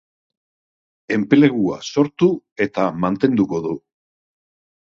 Enplegua 1.17 1.77
sortu 1.97 2.31
eta 2.67 2.87
mantenduko 3.05 3.61
du. 3.67 3.79